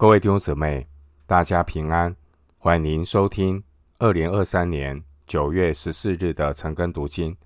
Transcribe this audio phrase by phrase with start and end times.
[0.00, 0.86] 各位弟兄姊妹，
[1.26, 2.14] 大家平安，
[2.56, 3.64] 欢迎您收听
[3.98, 7.36] 二零二三年九月十四日的晨更读经。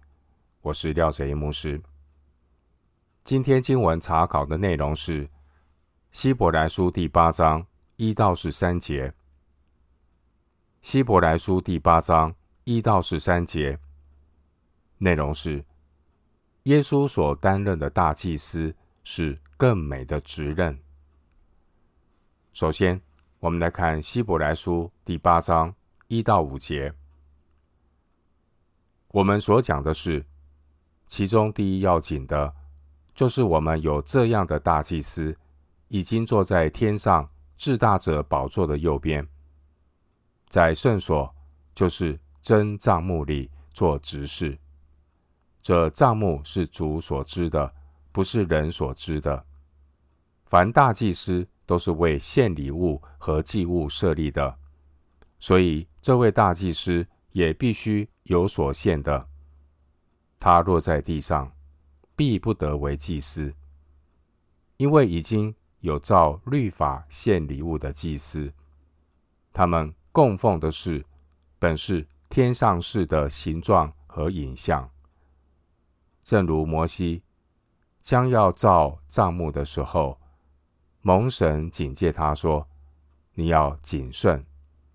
[0.60, 1.80] 我是廖哲一牧师。
[3.24, 5.30] 今天经文查考的内容是
[6.10, 9.14] 希伯来书第八章一到十三节。
[10.82, 12.34] 希伯来书第八章
[12.64, 13.78] 一到十三节
[14.98, 15.64] 内容是
[16.64, 20.78] 耶稣所担任的大祭司是更美的职任。
[22.52, 23.00] 首先，
[23.40, 25.74] 我们来看希伯来书第八章
[26.08, 26.92] 一到五节。
[29.08, 30.27] 我们所讲的是
[31.06, 32.54] 其中第一要紧的，
[33.14, 35.34] 就是我们有这样的大祭司，
[35.88, 39.27] 已经坐在天上至大者宝座的右边。
[40.46, 41.34] 在圣所，
[41.74, 44.58] 就是真帐幕里做执事。
[45.62, 47.72] 这帐幕是主所知的，
[48.12, 49.46] 不是人所知的。
[50.44, 54.58] 凡大祭司都是为献礼物和祭物设立的，
[55.38, 59.27] 所以这位大祭司也必须有所献的。
[60.38, 61.50] 他落在地上，
[62.14, 63.55] 必不得为祭司，
[64.77, 68.52] 因为已经有照律法献礼物的祭司，
[69.50, 69.94] 他们。
[70.12, 71.06] 供奉的是
[71.58, 74.91] 本是天上事的形状和影像，
[76.22, 77.22] 正如摩西
[78.02, 80.20] 将要造帐幕的时候，
[81.03, 82.67] 蒙神警戒他说
[83.34, 84.45] ：“你要谨慎，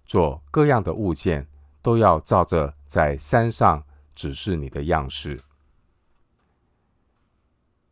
[0.06, 1.48] 做各样的物件，
[1.82, 3.84] 都要照着在山上
[4.14, 5.40] 指示你的样式。”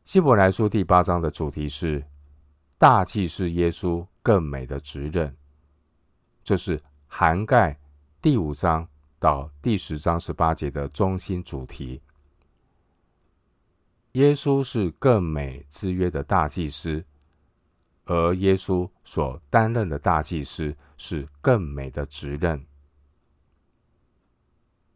[0.03, 2.03] 希伯来书第八章的主题是
[2.77, 5.35] 大祭司耶稣更美的职任，
[6.43, 6.81] 这是。
[7.07, 7.79] 涵盖
[8.21, 8.85] 第五章
[9.19, 12.01] 到第十章十八节的中心主题。
[14.13, 17.05] 耶稣是更美之约的大祭司，
[18.05, 22.65] 而耶稣所担任的大祭司是更美的职任。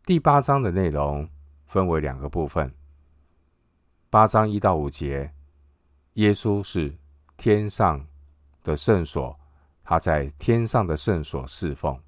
[0.05, 1.29] 第八章的内容
[1.67, 2.73] 分为两个部分。
[4.09, 5.33] 八章一到五节，
[6.13, 6.97] 耶稣是
[7.37, 8.07] 天上
[8.63, 9.39] 的圣所，
[9.83, 11.99] 他在天上的圣所侍奉。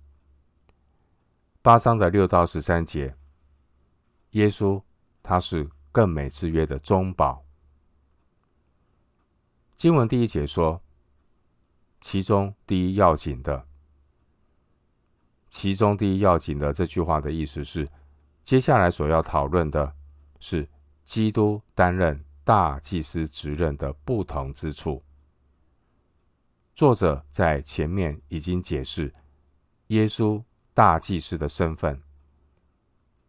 [1.62, 3.16] 八章的六到十三节，
[4.32, 4.82] 耶稣
[5.22, 7.44] 他是更美之约的中保。
[9.76, 10.82] 经文第一节说，
[12.02, 13.66] 其中第一要紧的，
[15.50, 17.88] 其中第一要紧的这句话的意思是，
[18.44, 19.96] 接下来所要讨论的
[20.40, 20.68] 是
[21.06, 25.02] 基督担任大祭司职任的不同之处。
[26.74, 29.14] 作者在前面已经解释
[29.88, 30.44] 耶稣。
[30.74, 32.02] 大祭司的身份。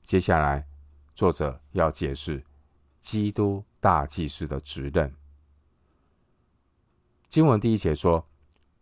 [0.05, 0.65] 接下来，
[1.13, 2.43] 作者要解释
[3.01, 5.13] 基督大祭司的职任。
[7.29, 8.25] 经文第一节说：“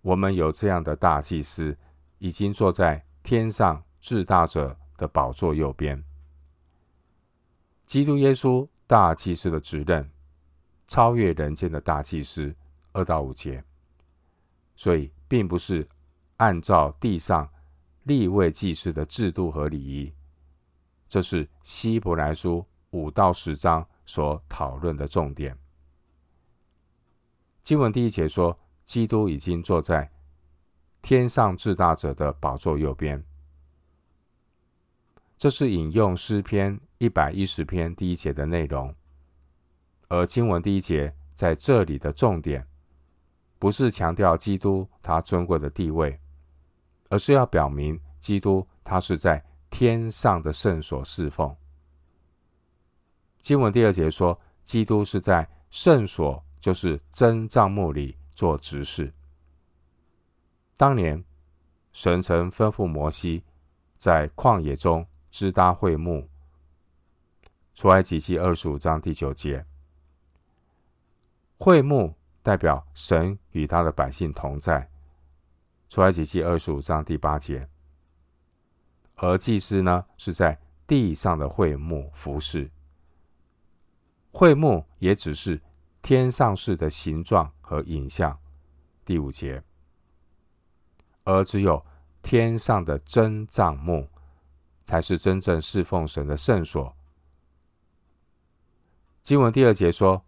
[0.02, 1.76] 我们有这样的大祭司，
[2.18, 6.02] 已经坐在天上至大者的宝座右边。”
[7.86, 10.10] 基督耶稣大祭司的职任，
[10.86, 12.54] 超越人间的大祭司。
[12.92, 13.62] 二到五节，
[14.74, 15.88] 所以并不是
[16.38, 17.48] 按照地上。
[18.04, 20.12] 立位祭司的制度和礼仪，
[21.06, 25.56] 这是希伯来书五到十章所讨论的重点。
[27.62, 28.58] 经文第一节说，
[28.90, 30.10] 基督已经坐在
[31.00, 33.24] 天上至大者的宝座右边，
[35.38, 38.92] 这是引用诗篇一百一十篇第一节的内容。
[40.08, 42.66] 而经文第一节在这里的重点，
[43.60, 46.18] 不是强调基督他尊贵的地位。
[47.10, 49.40] 而是要表明，基督他是在
[49.70, 51.54] 天上的圣所侍奉。
[53.38, 59.12] 经文第二节说，基督是在圣所，就是真帐幕里做执事。
[60.78, 61.22] 当年，
[61.92, 63.44] 神曾吩咐摩西
[63.98, 66.26] 在旷野中支搭会幕。
[67.74, 69.66] 出埃及记二十五章第九节，
[71.58, 74.90] 会幕代表神与他的百姓同在。
[75.90, 77.68] 出埃及记二十五章第八节，
[79.16, 82.70] 而祭司呢，是在地上的会幕服侍。
[84.32, 85.60] 会幕也只是
[86.00, 88.36] 天上式的形状和影像。
[89.04, 89.62] 第五节，
[91.22, 91.86] 而只有
[92.20, 94.08] 天上的真帐幕，
[94.84, 96.92] 才是真正侍奉神的圣所。
[99.22, 100.24] 经文第二节说，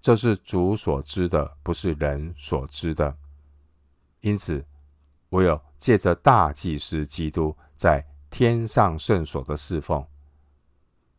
[0.00, 3.14] 这是主所知的，不是人所知的，
[4.20, 4.64] 因此。
[5.30, 10.06] 唯有借着大祭司基督在天上圣所的侍奉，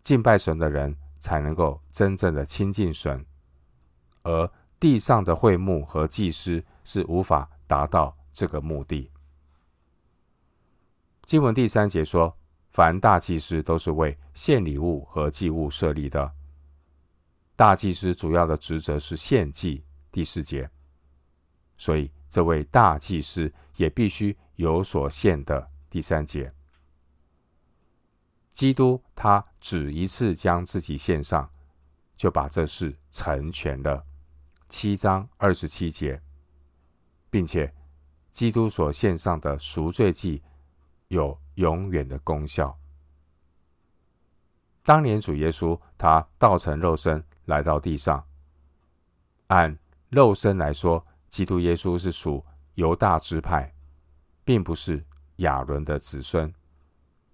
[0.03, 3.25] 敬拜神的人才能够真正的亲近神，
[4.23, 4.49] 而
[4.85, 9.11] 地上的会幕和祭司是无法达到这个目的。
[11.23, 12.37] 经文第三节说，
[12.69, 16.31] 凡大祭司都是为献礼物和祭物设立的。
[17.55, 19.83] 大祭司主要的职责是献祭。
[20.11, 20.69] 第四节，
[21.77, 25.67] 所以这位大祭司也必须有所献的。
[25.89, 26.53] 第三节，
[28.51, 31.49] 基督他只一次将自己献上，
[32.15, 34.05] 就把这事成全了。
[34.67, 36.21] 七章二十七节，
[37.29, 37.73] 并且
[38.31, 40.41] 基督所献上的赎罪祭
[41.07, 42.77] 有永远的功效。
[44.83, 48.23] 当年主耶稣他道成肉身来到地上，
[49.47, 49.77] 按
[50.09, 52.45] 肉身来说，基督耶稣是属
[52.75, 53.73] 犹大支派，
[54.43, 55.03] 并不是
[55.37, 56.53] 亚伦的子孙。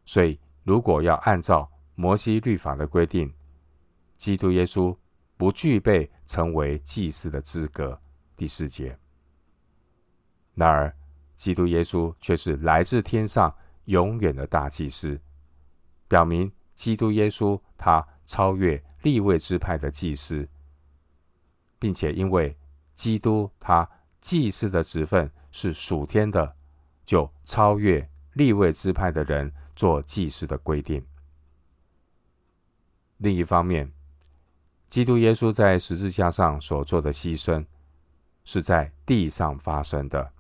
[0.06, 3.34] 所以，如果要按照摩西律法的规定，
[4.18, 4.96] 基督耶稣
[5.42, 8.00] 不具备成为祭司的资格。
[8.36, 8.96] 第四节。
[10.54, 10.96] 然而，
[11.34, 13.52] 基督耶稣却是来自天上
[13.86, 15.20] 永远的大祭司，
[16.08, 20.48] 表明基督耶稣他超越立位支派的祭司，
[21.80, 22.56] 并且因为
[22.94, 23.90] 基督他
[24.20, 26.56] 祭司的职分是属天的，
[27.04, 31.04] 就超越立位支派的人做祭司的规定。
[33.18, 33.92] 另一方面，
[34.92, 37.66] 基督耶稣在十字架上所做的牺牲，
[38.44, 40.34] 是在地上发生的，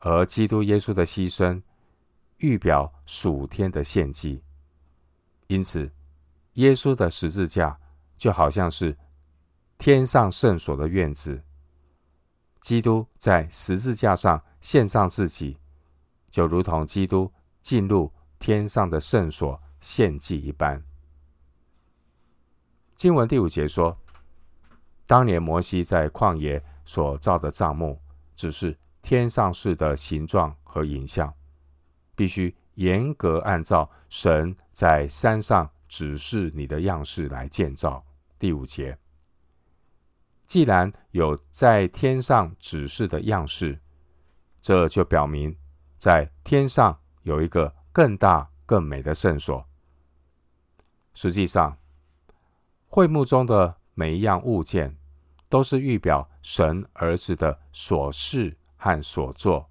[0.00, 1.62] 而基督耶稣的牺牲
[2.38, 4.42] 预表属天的献祭，
[5.46, 5.88] 因此，
[6.54, 7.78] 耶稣的十字架
[8.18, 8.98] 就好像是
[9.78, 11.40] 天上圣所的院子。
[12.60, 15.56] 基督在十字架上献上自己，
[16.32, 20.89] 就如同基督进入天上的圣所献祭一般。
[23.00, 23.96] 经文第五节说，
[25.06, 27.98] 当年摩西在旷野所造的帐幕，
[28.36, 31.32] 只是天上式的形状和影像，
[32.14, 38.04] 必须严格按照神在山上指示你的样式来建造。
[38.38, 38.98] 第五节，
[40.46, 43.80] 既然有在天上指示的样式，
[44.60, 45.56] 这就表明
[45.96, 49.66] 在天上有一个更大更美的圣所。
[51.14, 51.78] 实际上，
[52.92, 54.96] 会幕中的每一样物件，
[55.48, 59.70] 都是预表神儿子的所事和所作，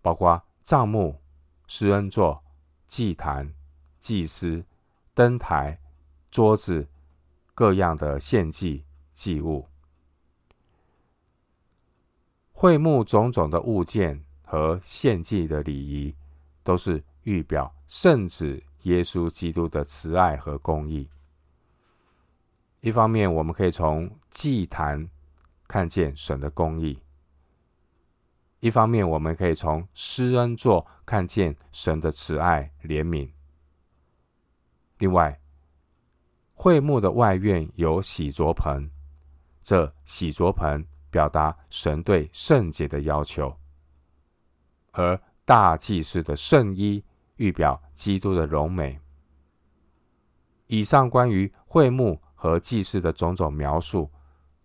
[0.00, 1.20] 包括帐幕、
[1.66, 2.42] 施恩座、
[2.86, 3.52] 祭坛、
[3.98, 4.64] 祭司、
[5.12, 5.78] 灯台、
[6.30, 6.88] 桌子、
[7.54, 9.68] 各样的献祭祭物。
[12.52, 16.14] 会幕种种的物件和献祭的礼仪，
[16.62, 21.06] 都是预表圣子耶稣基督的慈爱和公义。
[22.80, 25.06] 一方面，我们可以从祭坛
[25.68, 26.98] 看见神的公义；
[28.60, 33.30] 一方面，我们可以从施恩座看见神的慈爱怜悯。
[34.96, 35.38] 另外，
[36.54, 38.90] 会幕的外院有洗濯盆，
[39.62, 43.58] 这洗濯盆表达神对圣洁的要求；
[44.92, 47.04] 而大祭司的圣衣
[47.36, 48.98] 预表基督的荣美。
[50.66, 52.22] 以上关于会幕。
[52.40, 54.10] 和祭祀的种种描述，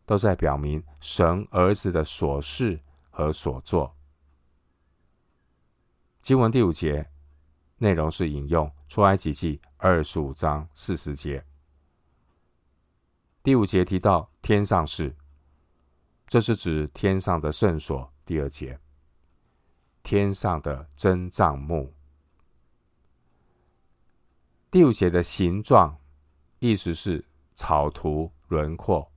[0.05, 2.79] 都在表明神儿子的所事
[3.09, 3.93] 和所作。
[6.21, 7.11] 经文第五节
[7.77, 11.45] 内容是引用出埃及记二十五章四十节。
[13.43, 15.13] 第五节提到天上事，
[16.27, 18.09] 这是指天上的圣所。
[18.25, 18.79] 第二节，
[20.01, 21.93] 天上的真帐幕。
[24.71, 25.99] 第五节的形状，
[26.59, 27.25] 意思是。
[27.55, 29.11] 草图轮廓。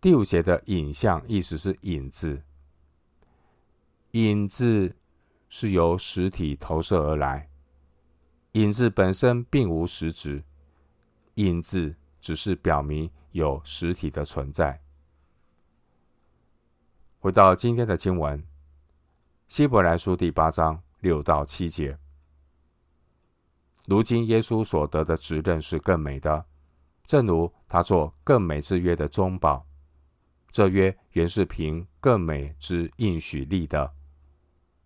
[0.00, 2.42] 第五节的影像意思是影子，
[4.12, 4.96] 影子
[5.48, 7.50] 是由实体投射而来，
[8.52, 10.42] 影子本身并无实质，
[11.34, 14.80] 影子只是表明有实体的存在。
[17.20, 18.42] 回到今天的经文，
[19.48, 21.98] 希伯来书第八章六到七节。
[23.88, 26.44] 如今耶稣所得的职任是更美的，
[27.06, 29.66] 正如他做更美之约的中保，
[30.50, 33.94] 这约原是凭更美之应许立的。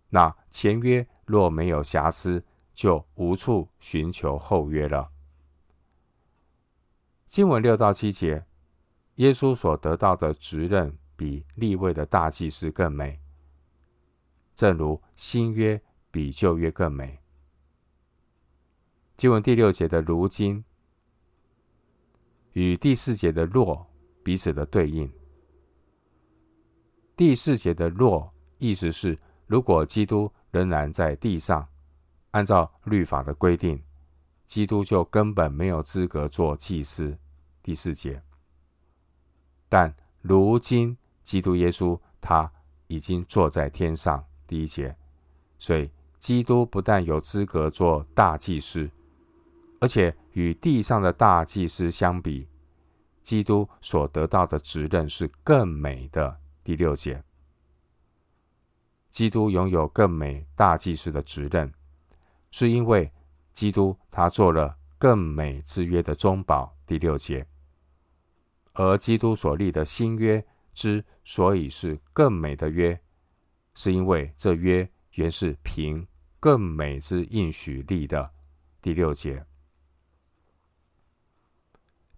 [0.07, 2.41] 那前约若没有瑕疵，
[2.73, 5.11] 就无处寻求后约了。
[7.25, 8.45] 经文六到七节，
[9.15, 13.19] 耶稣所得到的职任比立位的大祭司更美，
[14.55, 17.19] 正如新约比旧约更美。
[19.15, 20.63] 经文第六节的“如今”
[22.53, 23.87] 与第四节的“若”
[24.23, 25.11] 彼此的对应。
[27.15, 31.67] 第四节的“若”意思是，如果基督仍然在地上，
[32.31, 33.81] 按照律法的规定，
[34.45, 37.17] 基督就根本没有资格做祭司。
[37.61, 38.21] 第四节。
[39.69, 42.51] 但如今基督耶稣他
[42.87, 44.25] 已经坐在天上。
[44.45, 44.95] 第一节。
[45.57, 45.89] 所以，
[46.19, 48.89] 基督不但有资格做大祭司，
[49.83, 52.47] 而且与地上的大祭司相比，
[53.21, 56.39] 基督所得到的职任是更美的。
[56.63, 57.21] 第六节，
[59.09, 61.69] 基督拥有更美大祭司的职任，
[62.49, 63.11] 是因为
[63.51, 66.73] 基督他做了更美之约的中保。
[66.85, 67.45] 第六节，
[68.71, 70.41] 而基督所立的新约
[70.73, 72.97] 之所以是更美的约，
[73.73, 74.89] 是因为这约。
[75.15, 76.07] 原是凭
[76.39, 78.31] 更美之应许立的。
[78.81, 79.45] 第六节，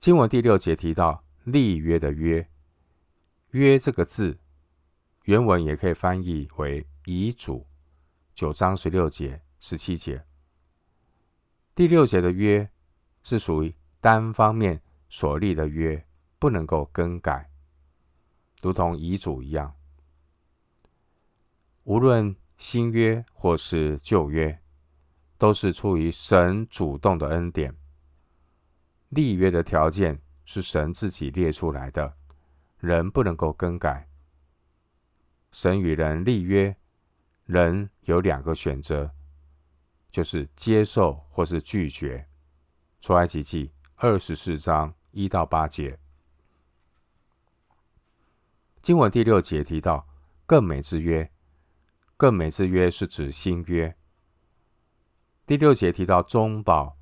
[0.06, 2.48] 经文第六节提到立约的约，
[3.50, 4.38] 约这个字
[5.24, 7.66] 原文也可以翻译为遗嘱。
[8.36, 10.24] 九章十六节、十七节，
[11.74, 12.70] 第六节的约
[13.24, 16.06] 是属于单方面所立的约，
[16.38, 17.50] 不能够更改，
[18.62, 19.74] 如同遗嘱一样，
[21.86, 22.36] 无论。
[22.58, 24.62] 新约或是旧约，
[25.40, 27.76] 都是出于神主动的恩典。
[29.10, 32.16] 立约的条件是神自己列出来的，
[32.80, 34.10] 人不能够更改。
[35.52, 36.76] 神与人立约，
[37.46, 39.12] 人有两个选择，
[40.12, 42.28] 就是接受或是拒绝。
[43.00, 45.98] 出埃及记二十四章一到八节，
[48.82, 50.08] 经文第六节提到
[50.46, 51.32] 更美之约。
[52.18, 53.94] 更美之约是指新约。
[55.46, 56.98] 第六节提到中保，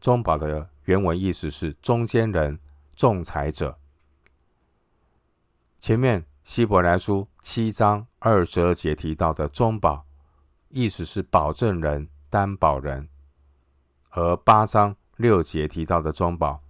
[0.00, 2.58] 中保的原文意思是中间人、
[2.96, 3.78] 仲裁者。
[5.78, 10.06] 前面希伯来书七章二十二节提到的中保，
[10.70, 13.06] 意思是保证人、担保人；
[14.12, 16.62] 而八章六节提到的中保，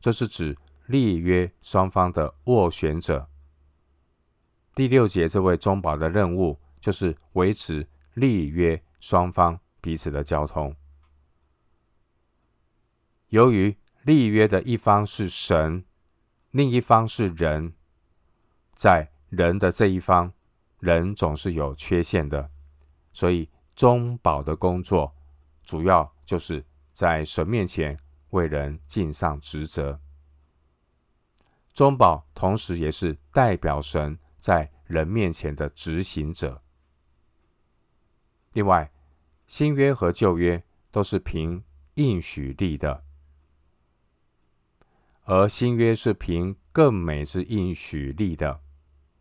[0.00, 3.28] 这是指立约双方的斡旋者。
[4.74, 6.58] 第六节这位中保的任务。
[6.80, 10.74] 就是维持立约双方彼此的交通。
[13.30, 15.84] 由于立约的一方是神，
[16.50, 17.74] 另一方是人，
[18.74, 20.32] 在人的这一方，
[20.80, 22.50] 人总是有缺陷的，
[23.12, 25.14] 所以中保的工作
[25.62, 27.96] 主要就是在神面前
[28.30, 30.00] 为人尽上职责。
[31.72, 36.60] 中保同时也是代表神在人面前的执行者。
[38.54, 38.90] 另外，
[39.46, 40.60] 新约和旧约
[40.90, 41.62] 都是凭
[41.94, 43.04] 应许立的，
[45.32, 48.60] 而新约是凭更美之应许立的，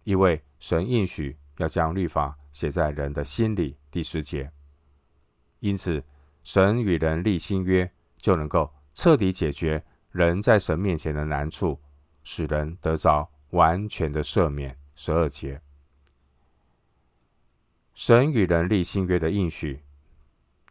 [0.05, 3.77] 因为神应许要将律法写在人的心里。
[3.91, 4.51] 第十节，
[5.59, 6.03] 因此
[6.43, 11.79] 神与人立新约，就能够彻底解决人在神面前的难处，
[12.23, 14.75] 使人得着完全的赦免。
[14.95, 15.61] 十二节。
[17.93, 19.83] 神与人立新约的应许，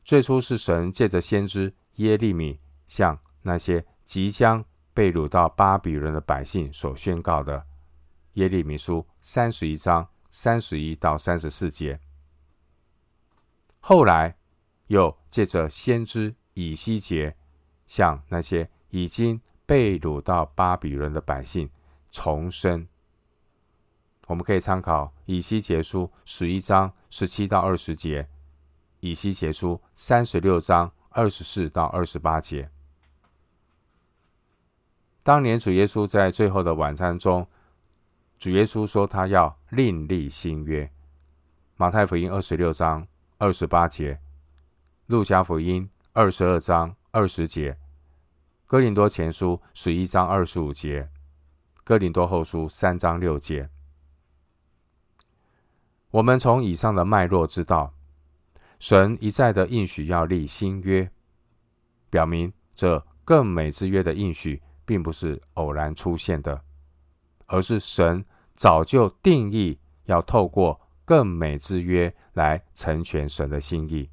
[0.04, 4.64] 最初是神借着先知耶利米向那些即将
[4.98, 7.64] 被掳到巴比伦的百姓所宣告的。
[8.32, 12.00] 耶利米书三十一章三十一到三十四节。
[13.78, 14.36] 后来
[14.88, 17.36] 又借着先知以西结
[17.86, 21.70] 向那些已经被掳到巴比伦的百姓
[22.10, 22.88] 重申。
[24.26, 28.28] 我们可以参考以西结书十一章十七到二十节，
[28.98, 32.68] 以西结书三十六章二十四到二十八节。
[35.28, 37.46] 当年主耶稣在最后的晚餐中，
[38.38, 40.90] 主耶稣说他要另立新约。
[41.76, 43.06] 马太福音二十六章
[43.36, 44.20] 二十八节，
[45.04, 47.76] 路加福音二十二章二十节，
[48.64, 51.10] 哥林多前书十一章二十五节，
[51.84, 53.68] 哥林多后书三章六节。
[56.10, 57.92] 我们从以上的脉络知道，
[58.78, 61.10] 神一再的应许要立新约，
[62.08, 66.64] 表明这更美之约的应许并不是偶然出现的，
[67.44, 68.24] 而是神
[68.56, 74.08] 早就定义要透过更美之约来成全神的心意。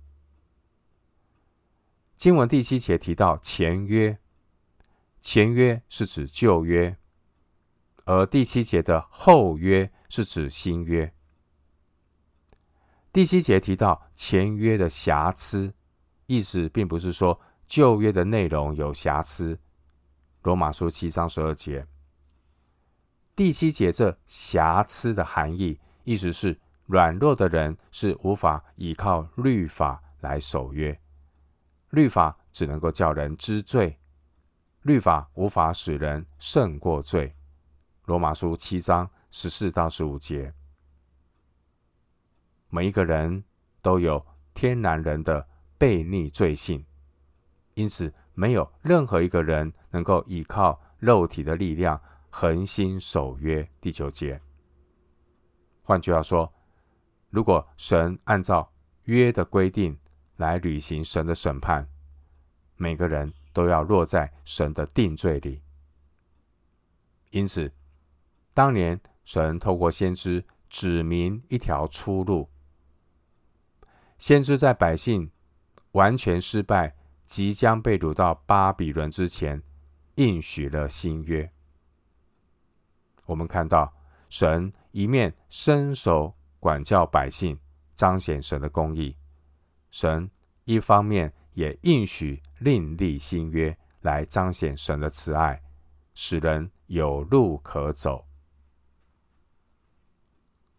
[2.17, 4.17] 经文第七节提到前约，
[5.22, 6.98] 前约是指旧约，
[8.03, 11.13] 而第七节的后约是指新约。
[13.13, 15.74] 第七节提到前约的瑕疵，
[16.25, 19.58] 意思并不是说旧约的内容有瑕疵。
[20.45, 21.87] 罗马书七章十二节，
[23.35, 31.01] 第七节这瑕疵的含义，意思是软弱的人是无法依靠律法来守约，
[31.89, 33.97] 律法只能够叫人知罪，
[34.83, 37.35] 律法无法使人胜过罪。
[38.05, 40.53] 罗马书七章十四到十五节，
[42.69, 43.43] 每一个人
[43.81, 44.23] 都有
[44.53, 45.47] 天然人的
[45.79, 46.85] 悖逆罪性，
[47.73, 52.00] 因此没有任何一个人能够依靠肉体的力量
[52.30, 53.68] 恒心守约。
[53.82, 54.39] 第九节，
[55.82, 56.54] 换句话说，
[57.32, 58.72] 如果神按照
[59.06, 59.98] 约的规定
[60.36, 61.89] 来履行神的审判，
[62.75, 65.63] 每个人都要落在神的定罪里。
[67.32, 67.72] 因此。
[68.54, 72.50] 当年神透过先知指明一条出路，
[74.18, 75.30] 先知在百姓
[75.92, 79.62] 完全失败、即将被掳到巴比伦之前，
[80.15, 81.51] 应许了新约。
[83.25, 83.91] 我们看到
[84.29, 87.60] 神一面伸手管教百姓，
[87.96, 89.15] 彰显神的公义；
[89.89, 90.29] 神
[90.65, 95.62] 一方面也应许另立新约，来彰显神的慈爱，
[96.13, 98.27] 使人有路可走。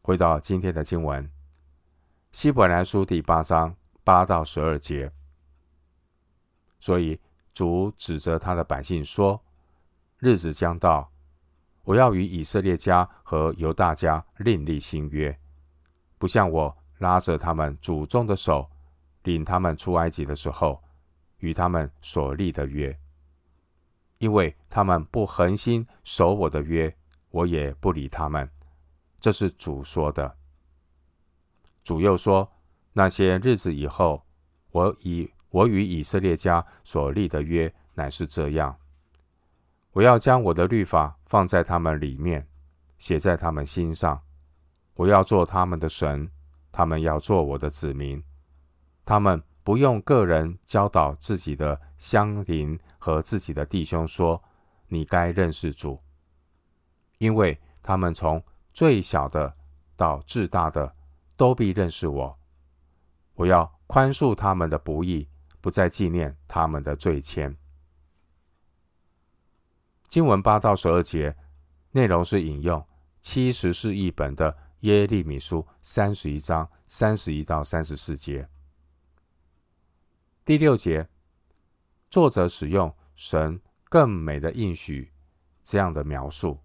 [0.03, 1.25] 回到今天的经文，
[2.31, 3.75] 《希伯来书》第八章
[4.05, 5.13] 八到十二节。
[6.87, 7.19] 所以
[7.53, 9.43] 主指责他的百姓说
[10.21, 11.11] ：“日子将到，
[11.83, 15.37] 我要与以色列家和犹大家另立新约，
[16.17, 18.71] 不像我拉着他们祖宗的手，
[19.25, 20.81] 领他们出埃及的时候，
[21.39, 22.97] 与他们所立的约。
[24.19, 26.97] 因为他们不恒心守我的约，
[27.31, 28.49] 我也不理他们。”
[29.19, 30.37] 这是主说的。
[31.83, 32.49] 主又说
[32.95, 34.25] ：“那些日子以后，
[34.71, 38.77] 我以我与以色列家所立的约乃是这样：
[39.93, 42.47] 我要将我的律法放在他们里面，
[42.99, 44.21] 写在他们心上。
[44.97, 46.31] 我要做他们的神，
[46.71, 48.23] 他们要做我的子民。
[49.07, 54.43] 他们不用个人教导自己的乡邻和自己的弟兄说：
[54.89, 55.99] 你该认识主，
[57.17, 58.43] 因为他们从。”
[58.77, 59.57] 最小的
[59.97, 60.95] 到至大的，
[61.35, 62.39] 都必认识我。
[63.33, 65.27] 我要宽恕他们的不义，
[65.67, 67.57] 不再纪念他们的罪愆。
[70.07, 71.37] 经文八到十二节
[71.91, 72.87] 内容是引用
[73.21, 78.49] 七十士译本的耶利米书三十一章三十一到三十四节。
[80.45, 81.09] 第六节，
[82.09, 85.13] 作者使用神更美的应许
[85.65, 86.61] 这样的描述。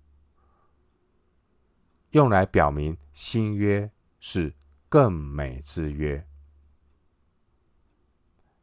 [2.11, 4.53] 用来表明新约是
[4.87, 6.23] 更美之约。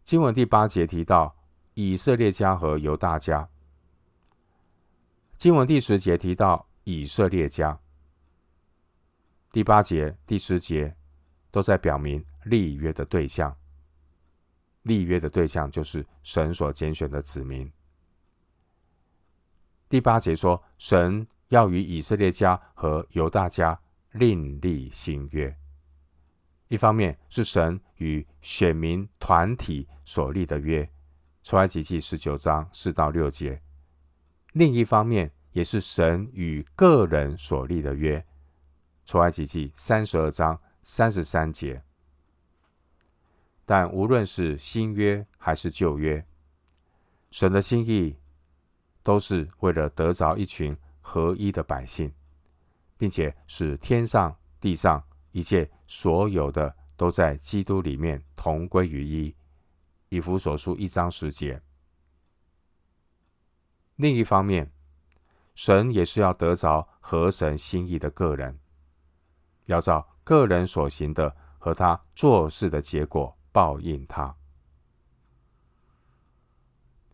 [0.09, 1.37] 经文第八节提到
[1.75, 3.47] 以色列家和犹大家。
[5.37, 7.79] 经文第十节提到以色列家。
[9.53, 10.97] 第八节、第十节
[11.51, 13.55] 都在表明立约的对象。
[14.85, 17.71] 立约的对象就是神所拣选的子民。
[19.91, 21.29] 第八节说神。
[21.49, 23.79] 要与以色列家和犹大家
[24.13, 25.55] 另立新约，
[26.69, 30.89] 一方面是神与选民团体所立的约，
[31.43, 33.61] 出埃及记十九章四到六节；
[34.53, 38.25] 另一方面也是神与个人所立的约，
[39.05, 41.83] 出埃及记三十二章三十三节。
[43.67, 46.25] 但无论是新约还是旧约，
[47.31, 48.17] 神的心意
[49.03, 50.77] 都是为了得着一群。
[51.01, 52.13] 合一的百姓，
[52.99, 55.03] 并且使天上地上
[55.33, 59.35] 一切所有的都在基督里面同归于一。
[60.11, 61.61] 以弗所书一章十节。
[63.97, 64.73] 另一方面，
[65.57, 68.61] 神也是要得着合神心意的个人，
[69.67, 74.37] 要照个人所行的和他做事的结果报应他。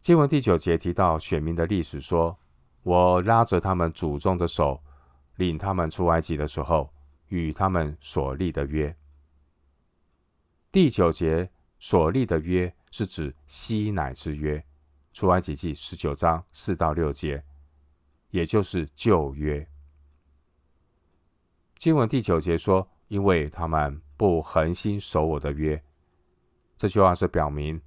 [0.03, 2.39] 经文第九节提到选民的历史说。
[2.85, 4.79] 我拉着他们祖宗的手，
[5.37, 6.93] 领他们出埃及的时候，
[7.29, 8.97] 与他们所立的约。
[10.71, 14.65] 第九节所立的约是指西乃之约，
[15.13, 17.45] 出埃及记十九章四到六节，
[18.31, 19.69] 也就是旧约。
[21.77, 25.83] 经文第九节说：“因为他们不恒心守我的约。”
[26.77, 27.81] 这句话是表明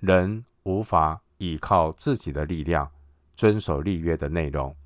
[0.00, 2.90] 人无法依靠自己的力量。
[3.36, 4.76] 遵守立约的内容，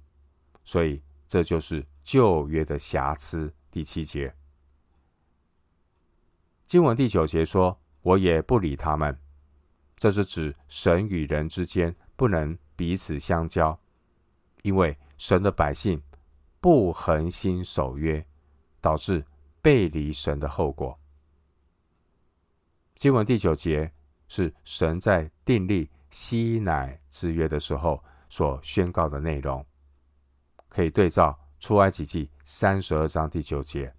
[0.64, 3.54] 所以这就是旧约的瑕疵。
[3.78, 4.34] 第七节
[6.66, 9.16] 经文第九节说：“我也不理他们。”
[9.94, 13.78] 这是指神与人之间不能彼此相交，
[14.62, 16.02] 因为神的百姓
[16.60, 18.26] 不恒心守约，
[18.80, 19.24] 导致
[19.62, 20.98] 背离神的后果。
[22.96, 23.92] 经文第九节
[24.26, 29.64] 是神在订立西乃之约的时候所宣告的内容，
[30.68, 33.94] 可以对照出埃及记三十二章第九节。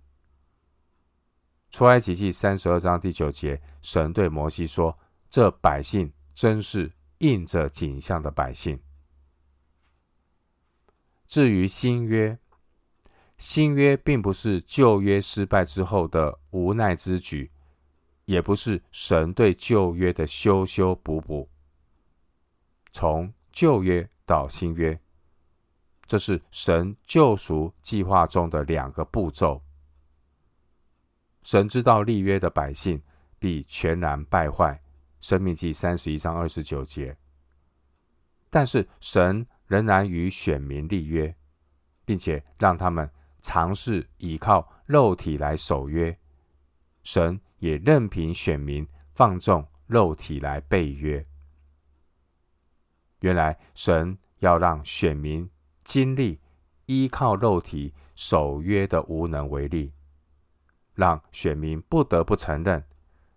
[1.70, 4.98] 出埃及记三十二章第九节，神对摩西说
[5.30, 8.82] ：“这百姓真是印着景象的百姓。”
[11.28, 12.40] 至于新约，
[13.38, 17.52] 新约并不是旧约失败之后的无奈之举，
[18.26, 21.48] 也不是神对旧约的修修补补。
[22.92, 25.00] 从旧约到新约，
[26.10, 29.62] 这是神救赎计划中的两个步骤。
[31.44, 33.00] 神知道立约的百姓
[33.38, 34.74] 必全然败坏，
[35.20, 37.16] 《生命记》三十一章二十九节。
[38.50, 41.34] 但是神仍然与选民立约，
[42.06, 43.08] 并且让他们
[43.44, 46.18] 尝试依靠肉体来守约。
[47.04, 51.24] 神也任凭选民放纵肉体来背约。
[53.20, 55.48] 原来神要让选民
[55.90, 56.40] 经历
[56.86, 59.92] 依靠肉体守约的无能为力。
[60.94, 62.84] 让选民不得不承认，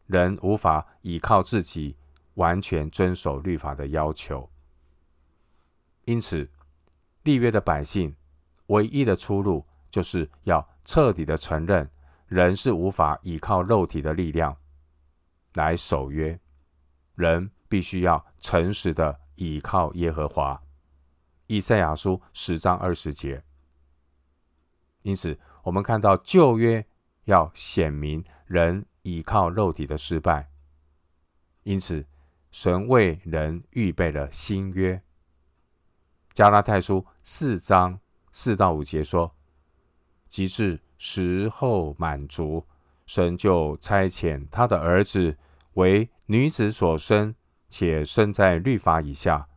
[0.06, 1.96] 人无法依靠自己
[2.34, 4.50] 完全遵守律法的要求。
[6.04, 6.50] 因此，
[7.22, 8.14] 立约的百姓
[8.66, 11.90] 唯一的出路，就是要彻底的承认，
[12.26, 14.54] 人是无法依靠肉体的力量
[15.54, 16.38] 来守约，
[17.14, 20.60] 人必须要诚实的依靠耶和华。
[21.54, 23.42] 以赛亚书十章二十节。
[25.02, 26.86] 因此，我们看到旧约。
[27.26, 30.50] 要显明人依靠肉体的失败，
[31.62, 32.04] 因此
[32.50, 35.00] 神为人预备了新约。
[36.34, 38.00] 加拉太书四章
[38.32, 39.36] 四到五节说
[40.28, 42.66] ：“及至时候满足，
[43.06, 45.38] 神就差遣他的儿子
[45.74, 47.32] 为女子所生，
[47.68, 49.48] 且生在律法以下，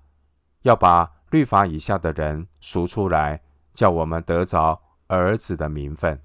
[0.61, 3.41] 要把律法以下的人赎出来，
[3.73, 6.21] 叫我们得着儿子的名分。”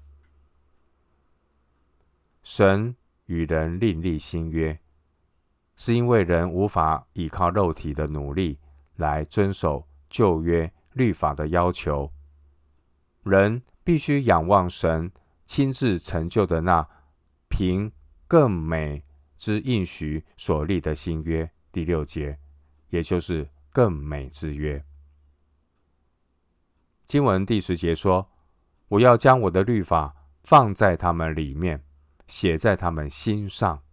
[2.41, 2.95] 神
[3.25, 4.79] 与人另立新约，
[5.75, 8.57] 是因为人无法依靠肉体的努力
[8.95, 12.09] 来遵守旧约律法的要求，
[13.23, 15.11] 人必须仰望神
[15.45, 16.87] 亲自成就的那
[17.49, 17.91] 凭
[18.29, 19.03] 更美
[19.35, 21.51] 之应许所立的新约。
[21.69, 22.39] 第六节，
[22.91, 24.81] 也就是更美之约。
[27.11, 28.31] 经文第十节说
[28.87, 31.83] ：“我要将我的律法放在他们里面。”
[32.25, 33.83] 写在他们心上，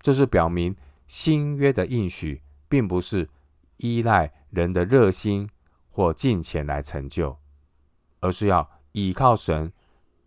[0.00, 0.74] 这是表明
[1.06, 3.30] 新约的应许，并不是
[3.76, 5.48] 依赖人的热心
[5.88, 7.38] 或金钱来成就，
[8.18, 9.72] 而是要倚靠神，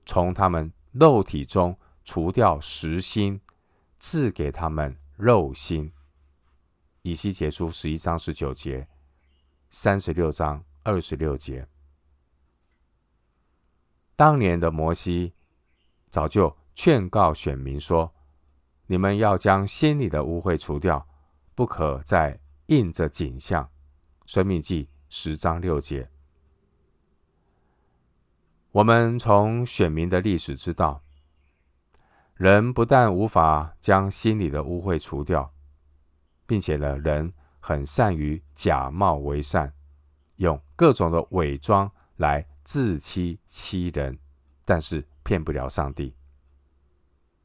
[0.06, 3.42] 从他们肉体中除掉实心，
[4.00, 5.92] 赐给他们肉心。
[7.02, 8.88] 以西结书十一章十九节，
[9.70, 11.68] 三十六章二十六节。
[14.16, 15.34] 当年的摩西
[16.10, 16.56] 早就。
[16.76, 18.12] 劝告选民说
[18.90, 21.08] ：“你们要将心里的污秽除掉，
[21.54, 23.70] 不可再印着景象。”
[24.26, 26.10] 申命记十章六节。
[28.72, 31.04] 我们从选民的历史知道，
[32.34, 35.54] 人不但无法将心里的污秽除掉，
[36.48, 39.72] 并且呢，人很善于假冒为善，
[40.38, 44.18] 用各种的伪装来自欺欺人，
[44.66, 46.16] 但是骗不了上帝。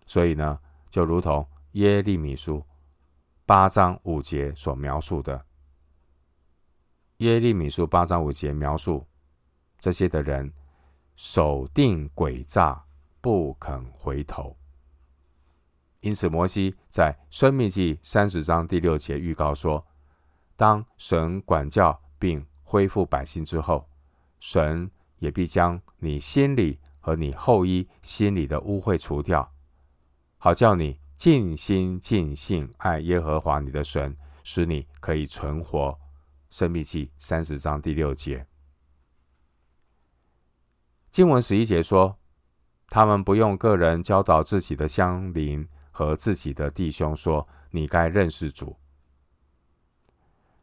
[0.07, 0.59] 所以呢，
[0.91, 2.65] 就如同耶利米书
[3.45, 5.45] 八章五节所描述的，
[7.19, 9.07] 耶利米书八章五节描述
[9.79, 10.53] 这些的人
[11.17, 12.85] 守定诡诈，
[13.21, 14.57] 不肯回头。
[16.01, 19.85] 因此，摩西在申命记三十章第六节预告说：
[20.57, 23.89] 当神管教并恢复百姓之后，
[24.39, 29.53] 神也必将你心里和你后裔心里的污秽除掉。
[30.37, 35.99] 好叫你尽心尽性爱耶和华你的神，使你可以存活。
[36.51, 38.47] 申命记三十章第六节，
[41.11, 42.19] 经文十一节说，
[42.87, 48.75] 他们不用个人教导自己的乡邻和自己的弟兄说：“你该认识主。”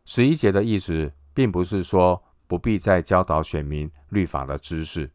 [0.06, 5.12] 十一节的意思，并不是说不必再教导选民律法的知识。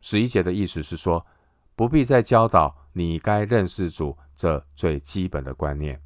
[0.00, 1.26] 十一节的意思是说，
[1.74, 2.86] 不必再教导。
[2.92, 6.02] 你该认识主这最基本的观念。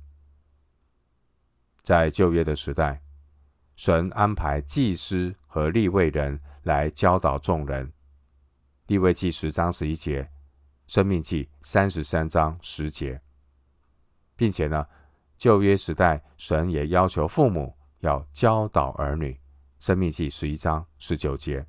[1.82, 3.00] 在旧约的时代，
[3.76, 7.92] 神安排祭司和立位人来教导众人。
[8.88, 10.28] 立位记十章十一节
[10.88, 13.22] 生命记三十三章十节，
[14.34, 14.84] 并且呢，
[15.38, 19.39] 旧约时代神也要求父母要教导儿女，
[19.80, 21.66] 生命记十一章十九节。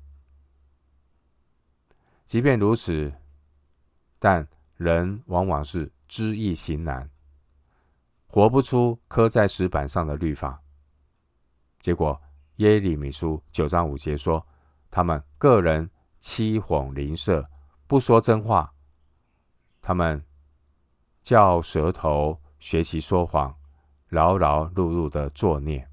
[2.26, 3.10] 即便如此，
[4.18, 4.46] 但
[4.76, 7.10] 人往往是知易行难，
[8.26, 10.62] 活不出刻在石板上的律法。
[11.80, 12.20] 结果
[12.56, 14.46] 耶利米书九章五节说，
[14.90, 17.48] 他们个人欺哄邻舍，
[17.86, 18.74] 不说真话。
[19.80, 20.22] 他们
[21.22, 23.58] 叫舌头学习说谎，
[24.10, 25.88] 劳劳碌碌的作孽。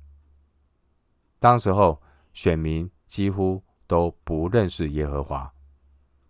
[1.40, 2.02] 当时候
[2.34, 5.52] 选民几乎都不认识耶和华。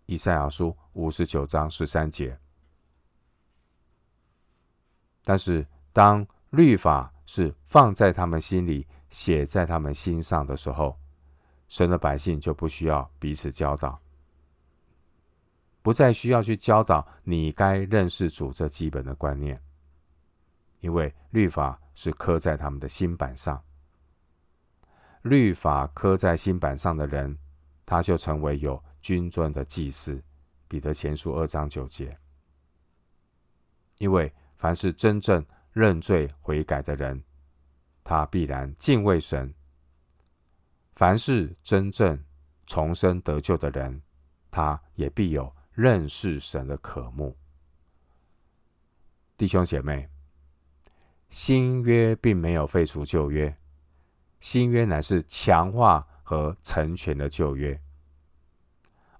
[0.06, 2.38] 以赛亚书五十九章十三节。
[5.22, 10.98] 但是当律法是放在他们心里，写在他们心上的时候，
[11.68, 14.00] 神的百姓就不需要彼此教导。
[15.82, 19.62] 不再需要去教导你该认识主这基本的观念，
[20.80, 23.62] 因为律法是刻在他们的心板上。
[25.22, 27.38] 律法刻在心板上的人，
[27.84, 30.22] 他就成为有君尊的祭司。
[30.68, 32.16] 彼得前书二章九节。
[33.98, 37.22] 因为凡是真正认罪悔改的人，
[38.02, 39.52] 他必然敬畏神；
[40.94, 42.22] 凡是真正
[42.66, 44.02] 重生得救的人，
[44.50, 45.54] 他也必有。
[45.72, 47.34] 认识神的渴慕，
[49.38, 50.10] 弟兄姐妹，
[51.30, 53.56] 新约并没有废除旧约，
[54.40, 57.80] 新约乃是强化和成全的旧约，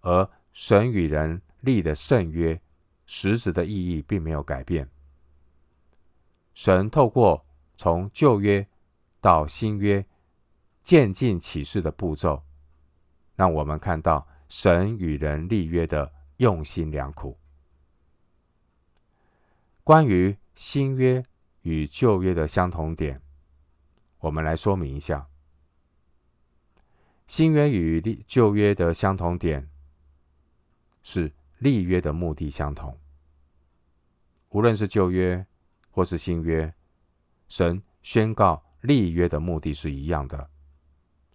[0.00, 2.60] 而神与人立的圣约，
[3.06, 4.88] 实质的意义并没有改变。
[6.54, 8.66] 神透过从旧约
[9.20, 10.04] 到新约
[10.82, 12.42] 渐进启示的步骤，
[13.36, 16.12] 让我们看到神与人立约的。
[16.40, 17.38] 用心良苦。
[19.84, 21.22] 关于新约
[21.60, 23.20] 与旧约的相同点，
[24.20, 25.26] 我们来说明一下。
[27.26, 29.70] 新约与立旧约的相同点
[31.02, 32.98] 是立约的目的相同。
[34.48, 35.46] 无论是旧约
[35.90, 36.74] 或是新约，
[37.46, 40.50] 神宣告立约的目的是一样的。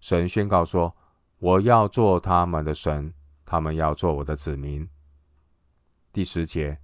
[0.01, 0.95] 神宣告说
[1.39, 3.13] ：“我要做他们的神，
[3.45, 4.87] 他们要做我的子民。”
[6.11, 6.77] 第十节，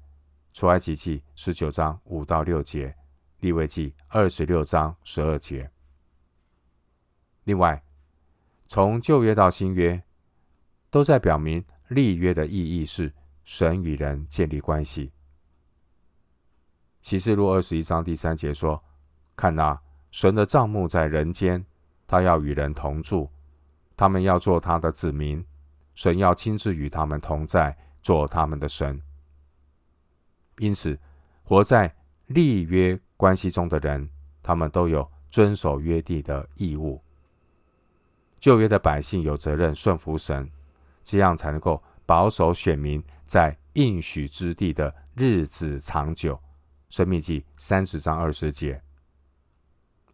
[0.53, 2.95] 出埃及记十九章五到六节，
[3.41, 5.69] 立位记二十六章十二节。
[7.43, 7.83] 另外，
[8.67, 10.01] 从旧约到新约，
[10.89, 13.11] 都在表明立约的意义是
[13.43, 15.11] 神与人建立关系。
[17.01, 18.83] 启示录二十一章第三节说
[19.35, 21.65] ：“看哪，神的帐幕在人间，
[22.05, 23.27] 他要与人同住，
[23.97, 25.43] 他们要做他的子民，
[25.95, 29.01] 神要亲自与他们同在，做他们的神。”
[30.59, 30.99] 因此，
[31.43, 31.95] 活在
[32.27, 34.07] 立约关系中的人，
[34.43, 37.03] 他们都有遵守约定的义务。
[38.41, 40.51] 旧约的百姓有责任顺服神，
[41.03, 46.37] 这样才能够保守选民在应许之地的日子长久。
[46.89, 48.81] 申命记三十章二十节。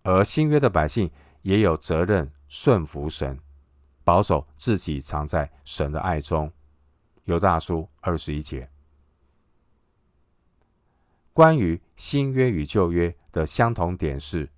[0.04, 1.10] 而新约的百姓
[1.42, 3.40] 也有责任顺服神，
[4.04, 6.52] 保守自己藏在神的爱中。
[7.24, 8.70] 犹大书二十一节。
[11.34, 14.50] 关于新约与旧约的相同点是，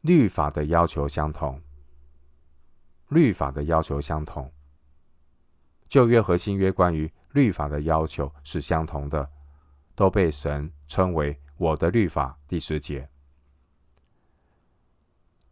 [0.00, 1.60] 律法的要求相同。
[3.10, 4.50] 律法的要求相同。
[5.88, 9.30] 旧约和新约关于律法的要求是相同的，
[9.94, 12.38] 都被神称为“我的律法”。
[12.48, 13.08] 第十节，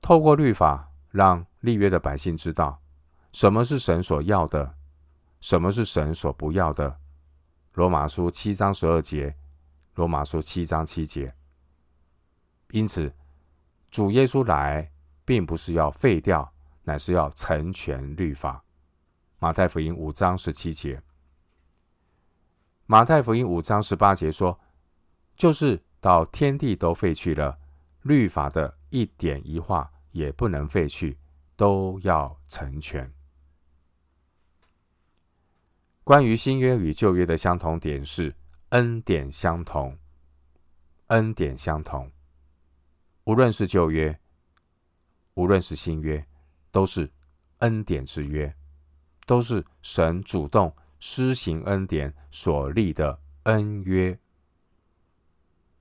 [0.01, 2.81] 透过律法，让立约的百姓知道
[3.33, 4.75] 什么是神所要的，
[5.41, 6.99] 什么是神所不要的。
[7.75, 9.37] 罗马书七章十二节。
[9.95, 11.35] 罗马书七章七节，
[12.71, 13.13] 因此
[13.91, 14.93] 主耶稣来，
[15.25, 16.55] 并不是要废掉，
[16.89, 18.65] 乃是要成全律法。
[19.39, 21.03] 马太福音五章十七节，
[22.87, 24.59] 马太福音五章十八节说，
[25.37, 27.59] 就是到天地都废去了，
[28.01, 31.19] 律法的一点一画也不能废去，
[31.57, 33.13] 都要成全。
[36.05, 38.35] 关于新约与旧约的相同点是。
[38.71, 39.97] 恩典相同，
[41.07, 42.13] 恩典相同。
[43.25, 44.21] 无论是旧约，
[45.33, 46.28] 无论是新约，
[46.71, 47.11] 都是
[47.59, 48.55] 恩典之约，
[49.27, 54.19] 都是神主动施行恩典所立的恩约。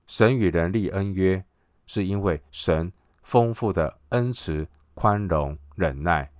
[0.06, 1.44] 神与人立恩约，
[1.86, 6.30] 是因为神丰富的恩慈、宽容、忍耐。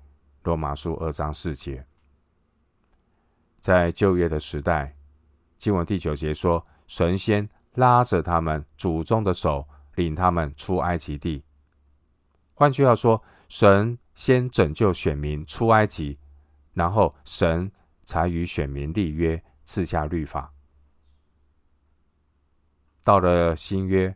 [0.45, 1.85] 罗马书二章四节，
[3.61, 4.97] 在旧约的时代。
[5.59, 11.45] 经文第九节说，神仙拉着他们祖宗的手，领他们出埃及地。
[12.55, 16.19] 换句话说，神先拯救选民出埃及，
[16.75, 17.71] 然后神
[18.03, 20.53] 才与选民立约，赐下律法。
[23.05, 24.13] 到了新约，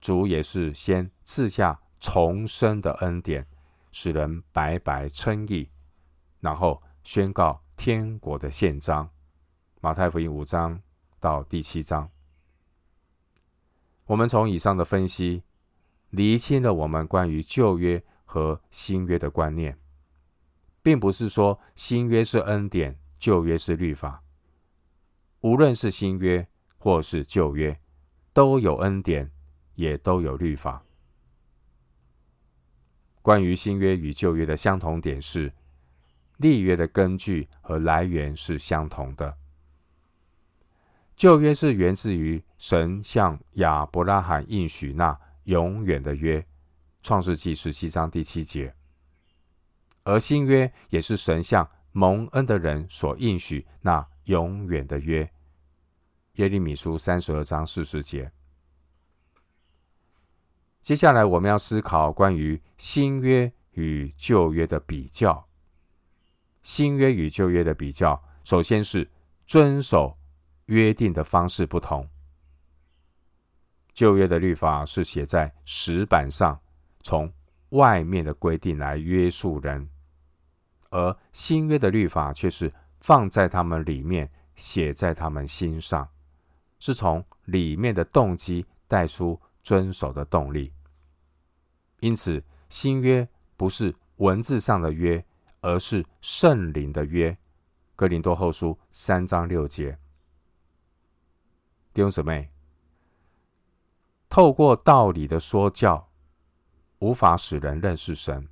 [0.00, 3.44] 主也是先赐下重生的恩典，
[3.90, 5.68] 使人白白称义，
[6.38, 9.10] 然后宣告天国的宪章。
[9.80, 10.80] 马太福音五章
[11.18, 12.08] 到第七章，
[14.06, 15.42] 我们从以上的分析，
[16.10, 18.00] 厘清了我们关于旧约
[18.34, 19.78] 和新约的观念，
[20.82, 24.24] 并不是说新约是恩典，旧约是律法。
[25.42, 26.44] 无论是新约
[26.76, 27.78] 或是旧约，
[28.32, 29.30] 都有恩典，
[29.76, 30.82] 也都有律法。
[33.22, 35.52] 关于新约与旧约的相同点是，
[36.38, 39.36] 立约的根据和来源是相同的。
[41.14, 46.44] 旧约是源自于神向亚伯拉罕应许那永远的约，
[47.04, 48.72] 创世纪十七章第七节；
[50.02, 55.30] 而新约也是神向蒙恩的人所应许那永远的约，
[56.32, 58.32] 耶利米书三十二章四十节。
[60.80, 65.46] 接下来我们要思考关于新约与旧约的比较。
[66.64, 69.08] 新约与旧约的比较，首先是
[69.46, 70.18] 遵守。
[70.68, 72.08] 约定的方式不同。
[73.92, 76.58] 旧约的律法是写在石板上，
[77.04, 77.32] 从
[77.68, 79.86] 外面的规定来约束人；
[80.90, 86.08] 而新约的律法却是放在他们里面，写在他们心上，
[86.78, 90.72] 是从里面的动机带出遵守的动力。
[92.00, 95.24] 因此，新约不是文字上的约，
[95.60, 97.36] 而是圣灵的约。
[97.96, 99.98] 哥林多后书三章六节。
[101.92, 102.50] 弟兄姊妹，
[104.28, 106.10] 透过道理的说教，
[107.04, 108.48] 无法使人认识神。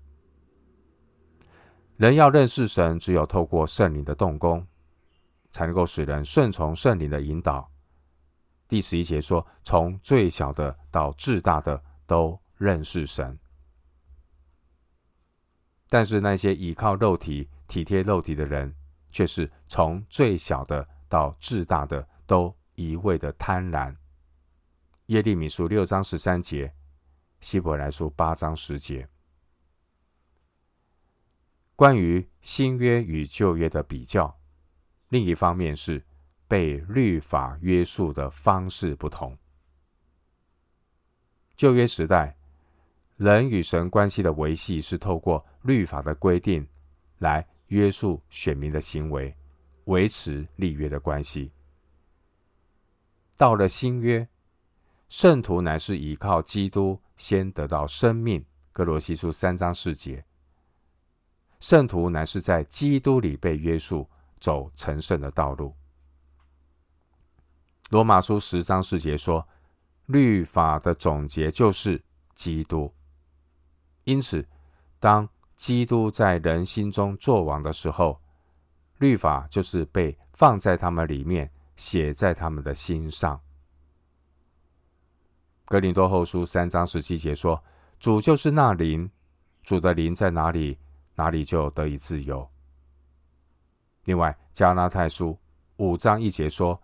[1.96, 4.66] 人要认识神，只有透过圣灵的动工，
[5.52, 7.66] 才能够使人顺从圣灵的引导。
[8.68, 13.38] 第十一节说：“从最小的到至大的，都认识神。”
[15.88, 18.74] 但是那些依靠肉体、体贴肉体的人，
[19.10, 22.54] 却是从最小的到至大的都。
[22.74, 23.94] 一味的贪婪。
[25.08, 26.72] 耶利米书六章十三节，
[27.42, 29.06] 希伯来书八章十节。
[31.74, 34.38] 关于新约与旧约的比较，
[35.08, 36.00] 另一方面是
[36.46, 39.36] 被律法约束的方式不同。
[41.56, 42.36] 旧约时代，
[43.16, 46.64] 人与神关系的维系是透过律法的规定
[47.18, 49.36] 来约束选民的行为，
[49.86, 51.50] 维持立约的关系。
[53.36, 54.28] 到了新约，
[55.08, 58.44] 圣徒乃是依靠基督先得到生命。
[58.72, 60.24] 歌罗西书三章四节，
[61.60, 64.08] 圣徒乃是在基督里被约束，
[64.40, 65.74] 走成圣的道路。
[67.90, 69.46] 罗马书十章四节说，
[70.06, 72.02] 律法的总结就是
[72.34, 72.92] 基督。
[74.04, 74.46] 因此，
[74.98, 78.20] 当基督在人心中作王的时候，
[78.98, 81.50] 律法就是被放在他们里面。
[81.74, 83.41] 写在他们的心上。
[85.72, 87.64] 格林多后书三章十七节说
[87.98, 89.10] ：“主就是那灵，
[89.62, 90.76] 主的灵在哪里，
[91.14, 92.46] 哪里就得以自由。”
[94.04, 95.38] 另外，加拉太书
[95.76, 96.78] 五章一节说：“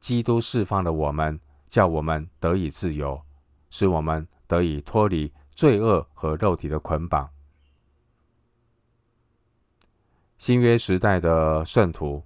[0.00, 3.20] 基督释放了我们，叫我们得以自由，
[3.68, 7.28] 使我们得以脱离罪恶和肉体的捆绑。”
[10.38, 12.24] 新约时代的圣徒。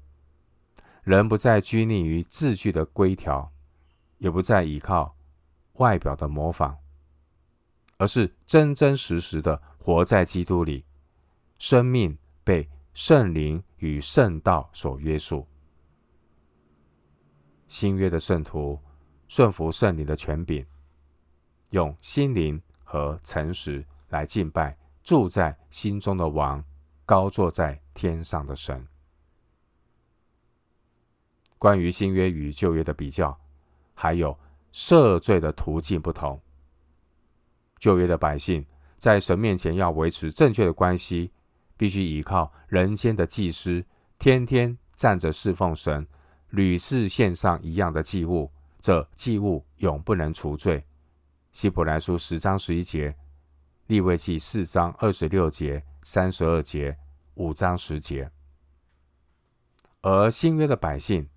[1.03, 3.50] 人不再拘泥于字句的规条，
[4.18, 5.13] 也不再依靠
[5.75, 6.77] 外表的模仿，
[7.97, 10.85] 而是真真实实的活在基督里，
[11.59, 15.47] 生命被圣灵与圣道所约束。
[17.66, 18.79] 新约的圣徒
[19.27, 20.64] 顺服圣灵的权柄，
[21.70, 26.64] 用心灵和诚实来敬拜住在心中的王，
[27.05, 28.87] 高坐在天上的神。
[31.59, 33.37] 关于新约与旧约的比较，
[33.95, 34.39] 还有
[34.75, 36.43] 赦罪的途径不同。
[37.79, 38.66] 旧约的百姓
[38.99, 41.31] 在神面前要维持正确的关系，
[41.77, 43.85] 必须依靠人间的祭司，
[44.18, 46.05] 天天站着侍奉神，
[46.51, 48.51] 屡次献上一样的祭物，
[48.81, 50.85] 这祭物永不能除罪。
[51.53, 53.14] 希伯来书十章十一节，
[53.87, 56.99] 利未记四章二十六节、三十二节、
[57.35, 58.29] 五章十节。
[60.01, 61.29] 而新约的百姓。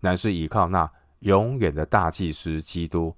[0.00, 0.92] 乃是依靠那
[1.24, 3.16] 永远的大祭司基督，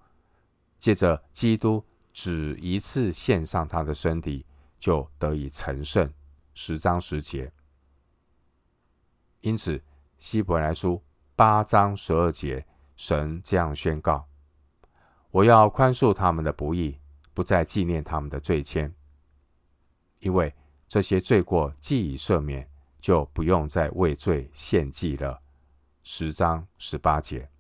[0.79, 4.47] 借着基督只一次献上他的身体，
[4.79, 6.13] 就得以成圣。
[6.55, 7.53] 十章十节。
[9.41, 9.83] 因此，
[10.21, 11.03] 希伯来书
[11.35, 12.65] 八章十二节，
[12.97, 14.25] 神这样宣告
[15.33, 17.01] ：“我要宽恕他们的不义，
[17.35, 18.93] 不再纪念他们的罪愆，
[20.21, 20.55] 因为
[20.87, 22.69] 这些罪过既已赦免，
[23.01, 25.43] 就不用再为罪献祭了。”
[26.05, 27.51] 十章十八节。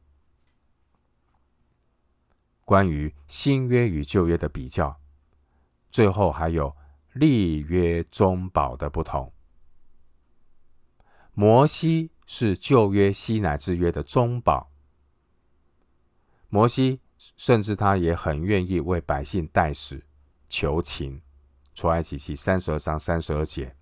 [2.66, 5.00] 关于新约与旧约的比较，
[5.88, 6.76] 最后还有
[7.12, 9.32] 立约中保的不同。
[11.32, 14.72] 摩西是旧约西乃之约的中保，
[16.48, 17.00] 摩西
[17.36, 20.04] 甚至他也很愿意为百姓代使
[20.48, 21.22] 求情，
[21.72, 23.76] 出埃及记三十二章三十二节。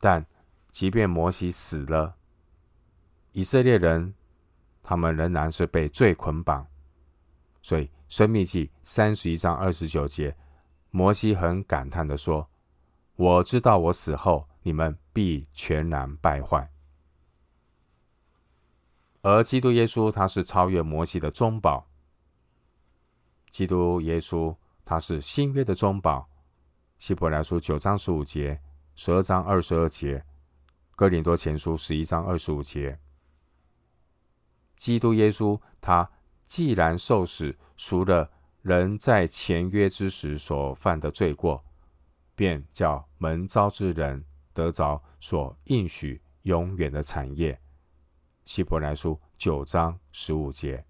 [0.00, 0.26] 但
[0.72, 2.16] 即便摩西死了，
[3.30, 4.14] 以色列人，
[4.82, 6.66] 他们仍然是被罪捆绑，
[7.68, 10.34] 所以《申命记》三十一章二十九节，
[10.90, 12.48] 摩西很感叹地说
[13.16, 16.66] ：“我知道我死后，你们必全然败坏。”
[19.20, 21.86] 而基督耶稣他是超越摩西的中保，
[23.50, 24.56] 基督耶稣
[24.86, 26.20] 他是新约的中保，
[26.98, 28.58] 《希伯来书》九章十五节、
[28.94, 30.16] 十二章二十二节，
[30.96, 32.98] 《哥林多前书》十一章二十五节。
[34.74, 36.10] 基督耶稣，他
[36.48, 38.28] 既然受死，赎了
[38.62, 41.62] 人在前约之时所犯的罪过，
[42.34, 47.60] 便叫蒙召之人得着所应许永远的产业。
[48.44, 50.84] 希伯来书九章十五节。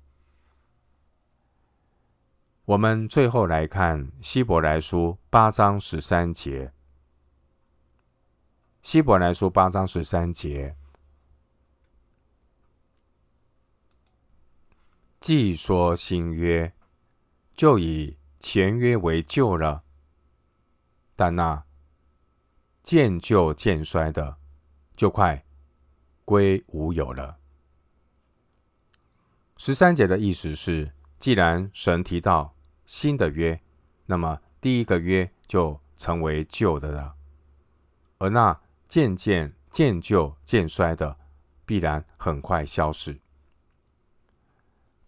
[2.64, 6.72] 我们最后来看希伯来书八章十三节。
[8.80, 10.76] 希伯来书八章十三节。
[15.20, 16.72] 既说新约，
[17.56, 19.82] 就以前约为旧了；
[21.16, 21.64] 但那
[22.84, 24.36] 渐旧渐衰的，
[24.96, 25.44] 就快
[26.24, 27.38] 归无有了。
[29.56, 32.54] 十三节的意思是，既然神提到
[32.86, 33.60] 新的约，
[34.06, 37.16] 那么第一个约就成为旧的了；
[38.18, 41.18] 而那渐渐渐旧渐衰的，
[41.66, 43.18] 必然很快消失。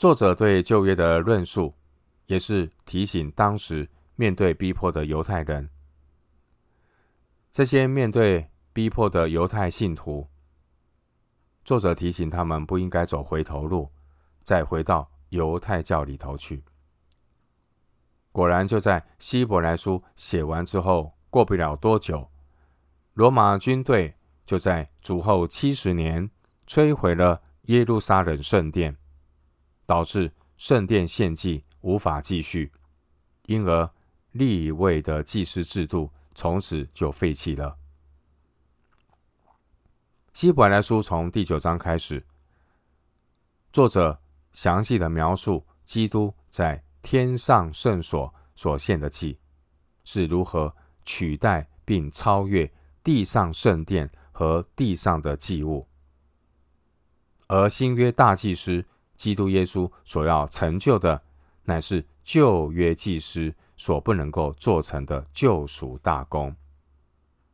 [0.01, 1.75] 作者对旧约的论述，
[2.25, 3.87] 也是提醒当时
[4.17, 5.69] 面对逼迫的犹太人。
[7.53, 10.27] 这些面对逼迫的犹太信徒，
[11.67, 13.91] 作者提醒他们不应该走回头路，
[14.43, 16.65] 再回到犹太教里头去。
[18.33, 22.27] 果然，就在希伯来书写完之后，过不了多久，
[23.13, 24.15] 罗马军队
[24.47, 26.31] 就在主后七十年
[26.67, 28.97] 摧毁了耶路撒冷圣殿。
[29.91, 32.71] 导致圣殿献祭无法继续，
[33.47, 33.91] 因而
[34.31, 37.77] 立位的祭司制度从此就废弃了。
[40.33, 42.25] 希伯来书从第九章开始，
[43.73, 44.17] 作者
[44.53, 49.41] 详细的描述基督在天上圣所所献的祭
[50.05, 50.73] 是如何
[51.05, 52.73] 取代并超越
[53.03, 55.89] 地上圣殿和地上的祭物，
[57.49, 58.85] 而新约大祭司。
[59.21, 61.23] 基督耶稣所要成就的，
[61.65, 66.57] 乃是旧约祭司所不能够做成的救赎大功。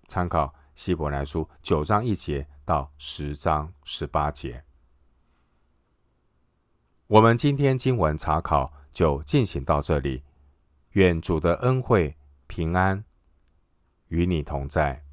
[0.06, 4.62] 参考希伯来书九章一节到十章十八节。
[7.08, 10.22] 我们今天经文查考就进行到这里。
[10.92, 13.04] 愿主的恩惠平安
[14.06, 15.05] 与你同在。